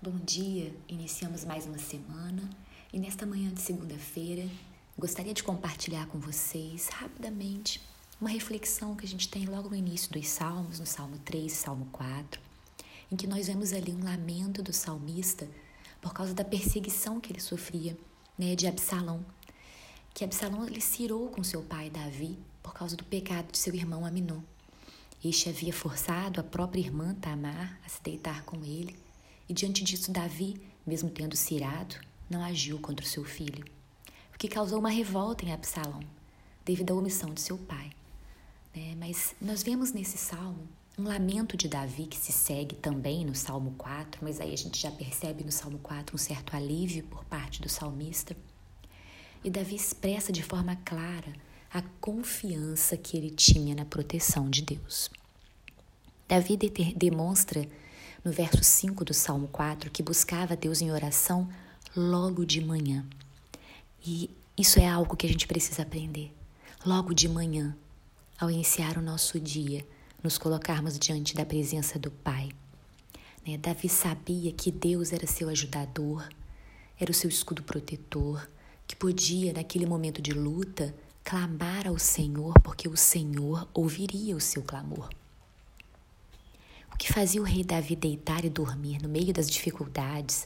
[0.00, 2.48] Bom dia, iniciamos mais uma semana
[2.92, 4.48] e nesta manhã de segunda-feira
[4.96, 7.82] gostaria de compartilhar com vocês rapidamente
[8.20, 11.56] uma reflexão que a gente tem logo no início dos Salmos, no Salmo 3 e
[11.56, 12.40] Salmo 4,
[13.10, 15.48] em que nós vemos ali um lamento do salmista
[16.00, 17.98] por causa da perseguição que ele sofria
[18.38, 19.26] né, de Absalão.
[20.14, 23.74] Que Absalão ele se irou com seu pai Davi por causa do pecado de seu
[23.74, 24.42] irmão Aminon.
[25.24, 29.07] Este havia forçado a própria irmã Tamar a se deitar com ele
[29.48, 31.96] e diante disso, Davi, mesmo tendo se irado,
[32.28, 33.64] não agiu contra o seu filho,
[34.34, 36.00] o que causou uma revolta em Absalão,
[36.64, 37.90] devido à omissão de seu pai.
[38.74, 40.68] É, mas nós vemos nesse salmo
[40.98, 44.78] um lamento de Davi que se segue também no Salmo 4, mas aí a gente
[44.78, 48.36] já percebe no Salmo 4 um certo alívio por parte do salmista.
[49.42, 51.32] E Davi expressa de forma clara
[51.72, 55.08] a confiança que ele tinha na proteção de Deus.
[56.26, 56.58] Davi
[56.96, 57.66] demonstra
[58.24, 61.48] no verso 5 do Salmo 4, que buscava Deus em oração
[61.96, 63.04] logo de manhã.
[64.04, 66.34] E isso é algo que a gente precisa aprender.
[66.84, 67.76] Logo de manhã,
[68.38, 69.86] ao iniciar o nosso dia,
[70.22, 72.50] nos colocarmos diante da presença do Pai.
[73.46, 73.56] Né?
[73.56, 76.28] Davi sabia que Deus era seu ajudador,
[76.98, 78.48] era o seu escudo protetor,
[78.86, 84.62] que podia, naquele momento de luta, clamar ao Senhor, porque o Senhor ouviria o seu
[84.62, 85.08] clamor.
[86.98, 90.44] O que fazia o rei Davi deitar e dormir no meio das dificuldades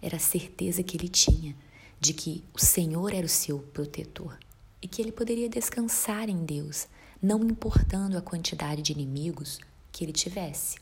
[0.00, 1.56] era a certeza que ele tinha
[1.98, 4.38] de que o Senhor era o seu protetor
[4.80, 6.86] e que ele poderia descansar em Deus,
[7.20, 9.58] não importando a quantidade de inimigos
[9.90, 10.76] que ele tivesse.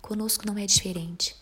[0.00, 1.36] Conosco não é diferente.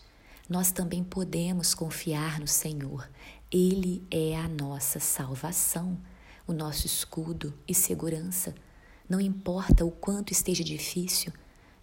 [0.49, 3.09] Nós também podemos confiar no Senhor.
[3.49, 5.97] Ele é a nossa salvação,
[6.45, 8.53] o nosso escudo e segurança.
[9.07, 11.31] Não importa o quanto esteja difícil,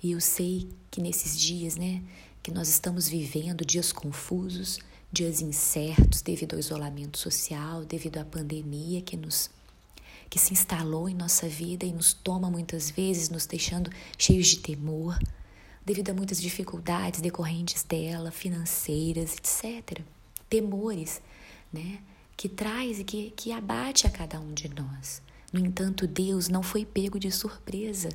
[0.03, 2.03] e eu sei que nesses dias, né,
[2.43, 4.79] que nós estamos vivendo dias confusos,
[5.11, 9.51] dias incertos devido ao isolamento social, devido à pandemia que nos
[10.29, 14.61] que se instalou em nossa vida e nos toma muitas vezes, nos deixando cheios de
[14.61, 15.19] temor,
[15.85, 20.01] devido a muitas dificuldades decorrentes dela, financeiras, etc.
[20.49, 21.21] Temores,
[21.71, 22.01] né,
[22.35, 25.21] que traz e que, que abate a cada um de nós.
[25.53, 28.09] No entanto, Deus não foi pego de surpresa.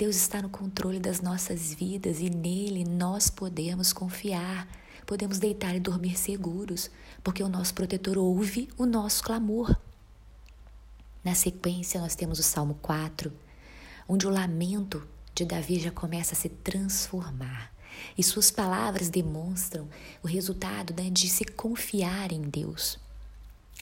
[0.00, 4.66] Deus está no controle das nossas vidas e nele nós podemos confiar,
[5.04, 6.90] podemos deitar e dormir seguros,
[7.22, 9.76] porque o nosso protetor ouve o nosso clamor.
[11.22, 13.30] Na sequência, nós temos o Salmo 4,
[14.08, 17.70] onde o lamento de Davi já começa a se transformar.
[18.16, 19.86] E suas palavras demonstram
[20.22, 22.98] o resultado né, de se confiar em Deus.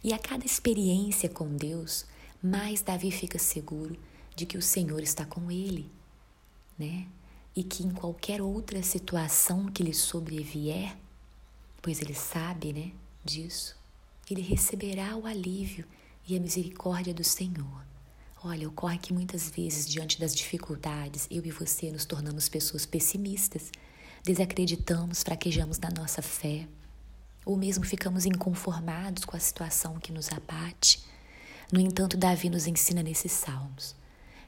[0.02, 2.04] E a cada experiência com Deus,
[2.42, 3.96] mais Davi fica seguro
[4.34, 5.96] de que o Senhor está com ele
[6.78, 7.06] né?
[7.54, 10.96] E que em qualquer outra situação que lhe sobrevier,
[11.82, 12.92] pois ele sabe, né,
[13.24, 13.76] disso,
[14.30, 15.84] ele receberá o alívio
[16.26, 17.84] e a misericórdia do Senhor.
[18.44, 23.72] Olha, ocorre que muitas vezes, diante das dificuldades, eu e você nos tornamos pessoas pessimistas,
[24.22, 26.68] desacreditamos, fraquejamos na nossa fé,
[27.44, 31.02] ou mesmo ficamos inconformados com a situação que nos abate.
[31.72, 33.96] No entanto, Davi nos ensina nesses salmos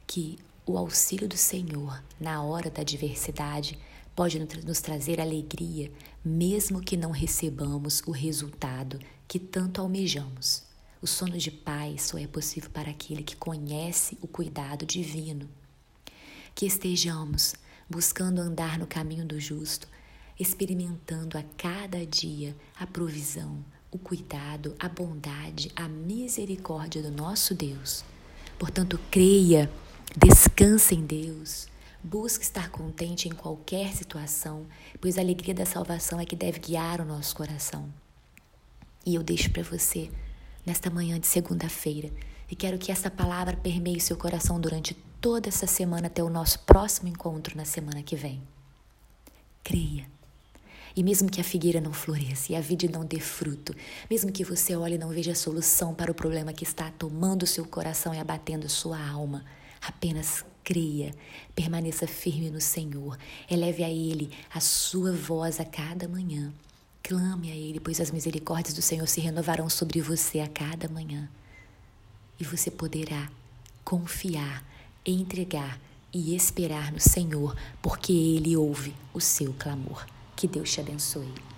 [0.07, 0.39] que
[0.71, 3.77] o auxílio do Senhor na hora da adversidade
[4.15, 5.91] pode nos trazer alegria,
[6.25, 10.63] mesmo que não recebamos o resultado que tanto almejamos.
[11.03, 15.49] O sono de paz só é possível para aquele que conhece o cuidado divino.
[16.55, 17.55] Que estejamos
[17.89, 19.89] buscando andar no caminho do justo,
[20.39, 28.05] experimentando a cada dia a provisão, o cuidado, a bondade, a misericórdia do nosso Deus.
[28.57, 29.69] Portanto, creia
[30.16, 31.69] Descanse em Deus.
[32.03, 34.66] Busque estar contente em qualquer situação,
[35.00, 37.88] pois a alegria da salvação é que deve guiar o nosso coração.
[39.06, 40.10] E eu deixo para você
[40.66, 42.10] nesta manhã de segunda-feira
[42.50, 46.28] e quero que essa palavra permeie o seu coração durante toda essa semana até o
[46.28, 48.42] nosso próximo encontro na semana que vem.
[49.62, 50.09] Creia.
[50.97, 53.72] E mesmo que a figueira não floresça e a vide não dê fruto,
[54.10, 57.45] mesmo que você olhe e não veja a solução para o problema que está tomando
[57.45, 59.45] o seu coração e abatendo sua alma,
[59.80, 61.15] Apenas creia,
[61.54, 63.18] permaneça firme no Senhor,
[63.50, 66.53] eleve a Ele a sua voz a cada manhã.
[67.03, 71.28] Clame a Ele, pois as misericórdias do Senhor se renovarão sobre você a cada manhã.
[72.38, 73.30] E você poderá
[73.84, 74.65] confiar,
[75.04, 75.80] entregar
[76.12, 80.06] e esperar no Senhor, porque Ele ouve o seu clamor.
[80.36, 81.50] Que Deus te abençoe.